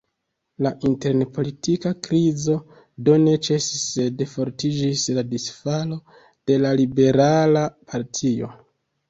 La 0.67 0.69
intern-politika 0.87 1.91
krizo 2.07 2.55
do 3.09 3.17
ne 3.25 3.35
ĉesis, 3.49 3.83
sed 3.91 4.25
fortiĝis 4.33 5.05
la 5.19 5.25
disfalo 5.35 6.01
de 6.23 6.59
la 6.65 6.75
Liberala 6.83 7.65
partio. 7.93 8.53